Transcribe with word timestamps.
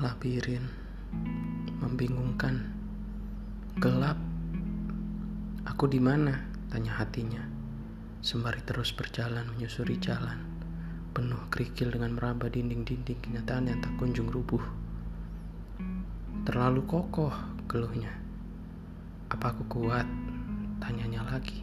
labirin, 0.00 0.64
membingungkan, 1.84 2.72
gelap. 3.76 4.16
Aku 5.68 5.92
di 5.92 6.00
mana? 6.00 6.40
Tanya 6.72 6.96
hatinya. 6.96 7.44
Sembari 8.24 8.64
terus 8.64 8.96
berjalan 8.96 9.44
menyusuri 9.52 10.00
jalan, 10.00 10.40
penuh 11.12 11.36
kerikil 11.52 11.92
dengan 11.92 12.16
meraba 12.16 12.48
dinding-dinding 12.48 13.20
kenyataan 13.20 13.68
yang 13.68 13.76
tak 13.84 13.92
kunjung 14.00 14.32
rubuh. 14.32 14.64
Terlalu 16.48 16.80
kokoh, 16.88 17.36
keluhnya. 17.68 18.16
Apa 19.28 19.52
aku 19.52 19.68
kuat? 19.68 20.08
Tanyanya 20.80 21.28
lagi. 21.28 21.60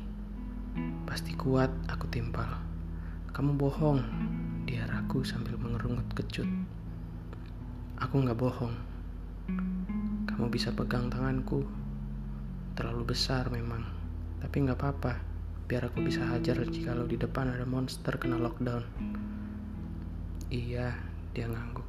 Pasti 1.09 1.33
kuat, 1.33 1.73
aku 1.89 2.05
timpal. 2.13 2.53
Kamu 3.33 3.57
bohong, 3.57 4.05
dia 4.69 4.85
ragu 4.85 5.25
sambil 5.25 5.57
mengerungut 5.57 6.05
kecut. 6.13 6.45
Aku 8.07 8.23
nggak 8.23 8.39
bohong. 8.39 8.71
Kamu 10.31 10.47
bisa 10.47 10.71
pegang 10.71 11.11
tanganku. 11.11 11.67
Terlalu 12.71 13.03
besar 13.03 13.51
memang, 13.51 13.83
tapi 14.39 14.63
nggak 14.63 14.79
apa-apa 14.79 15.19
biar 15.67 15.91
aku 15.91 16.07
bisa 16.07 16.23
hajar 16.31 16.55
jikalau 16.71 17.03
di 17.03 17.19
depan 17.19 17.51
ada 17.51 17.67
monster 17.67 18.15
kena 18.15 18.39
lockdown. 18.39 18.87
Iya, 20.47 20.95
dia 21.35 21.51
ngangguk. 21.51 21.83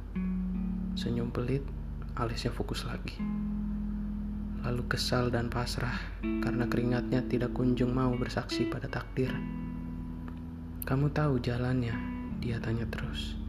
Senyum 0.99 1.31
pelit, 1.31 1.63
alisnya 2.19 2.51
fokus 2.51 2.83
lagi. 2.83 3.15
Lalu 4.67 4.91
kesal 4.91 5.31
dan 5.31 5.47
pasrah 5.47 6.19
karena 6.43 6.67
keringatnya 6.67 7.23
tidak 7.31 7.55
kunjung 7.55 7.95
mau 7.95 8.11
bersaksi 8.19 8.67
pada 8.67 8.91
takdir. 8.91 9.31
Kamu 10.83 11.15
tahu 11.15 11.39
jalannya? 11.39 11.95
Dia 12.43 12.59
tanya 12.59 12.83
terus. 12.91 13.39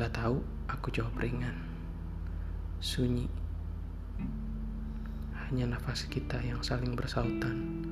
Gak 0.00 0.16
tahu, 0.16 0.40
aku 0.64 0.88
jawab 0.88 1.12
ringan. 1.20 1.69
Sunyi. 2.80 3.28
Hanya 5.36 5.76
nafas 5.76 6.08
kita 6.08 6.40
yang 6.40 6.64
saling 6.64 6.96
bersautan 6.96 7.84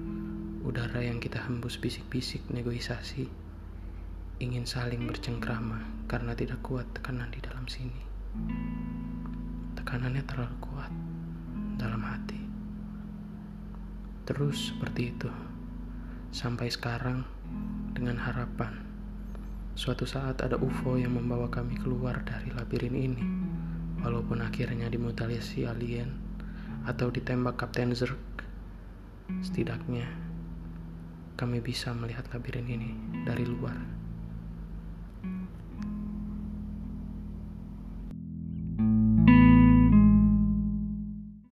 udara 0.64 1.04
yang 1.04 1.20
kita 1.20 1.44
hembus 1.44 1.76
bisik-bisik 1.76 2.40
negosiasi 2.48 3.28
ingin 4.40 4.64
saling 4.64 5.04
bercengkrama 5.04 5.84
karena 6.08 6.32
tidak 6.32 6.64
kuat 6.64 6.88
tekanan 6.96 7.28
di 7.28 7.36
dalam 7.44 7.68
sini. 7.68 8.00
Tekanannya 9.76 10.24
terlalu 10.24 10.56
kuat 10.56 10.92
dalam 11.76 12.00
hati. 12.00 12.40
Terus 14.24 14.72
seperti 14.72 15.12
itu 15.12 15.28
sampai 16.32 16.72
sekarang 16.72 17.28
dengan 17.92 18.16
harapan 18.16 18.72
suatu 19.76 20.08
saat 20.08 20.40
ada 20.40 20.56
UFO 20.56 20.96
yang 20.96 21.12
membawa 21.12 21.52
kami 21.52 21.76
keluar 21.76 22.24
dari 22.24 22.48
labirin 22.56 22.96
ini. 22.96 23.47
Walaupun 23.98 24.40
akhirnya 24.40 24.86
dimutilasi 24.86 25.66
alien 25.66 26.14
atau 26.86 27.10
ditembak 27.10 27.58
Kapten 27.58 27.92
Zerg, 27.92 28.20
setidaknya 29.42 30.08
kami 31.38 31.62
bisa 31.62 31.94
melihat 31.94 32.26
labirin 32.34 32.66
ini 32.66 32.90
dari 33.22 33.46
luar. 33.46 33.76